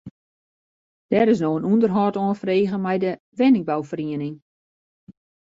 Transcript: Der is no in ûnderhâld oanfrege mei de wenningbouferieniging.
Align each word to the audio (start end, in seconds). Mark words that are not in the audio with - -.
Der 1.13 1.25
is 1.33 1.41
no 1.43 1.51
in 1.57 1.67
ûnderhâld 1.73 2.15
oanfrege 2.21 2.77
mei 2.83 2.99
de 3.03 3.11
wenningbouferieniging. 3.37 4.35